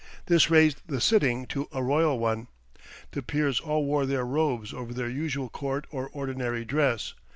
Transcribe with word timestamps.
This 0.25 0.49
raised 0.49 0.81
the 0.87 0.99
sitting 0.99 1.45
to 1.53 1.67
a 1.71 1.83
royal 1.83 2.17
one. 2.17 2.47
The 3.11 3.21
peers 3.21 3.59
all 3.59 3.85
wore 3.85 4.07
their 4.07 4.25
robes 4.25 4.73
over 4.73 4.95
their 4.95 5.07
usual 5.11 5.47
court 5.47 5.85
or 5.91 6.09
ordinary 6.11 6.65
dress. 6.65 7.13